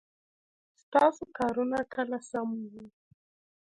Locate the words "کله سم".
1.93-2.49